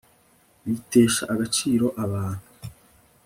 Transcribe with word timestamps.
bitesha 0.65 1.23
agaciro 1.33 1.87
abantu 2.03 2.47